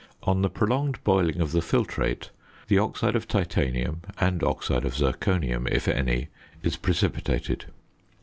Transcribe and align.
On 0.23 0.41
the 0.41 0.49
prolonged 0.49 0.97
boiling 1.03 1.39
of 1.39 1.51
the 1.51 1.59
filtrate, 1.61 2.31
the 2.67 2.79
oxide 2.79 3.15
of 3.15 3.27
titanium 3.27 4.01
(and 4.19 4.41
oxide 4.41 4.83
of 4.83 4.95
zirconium, 4.95 5.67
if 5.67 5.87
any) 5.87 6.29
is 6.63 6.75
precipitated. 6.75 7.65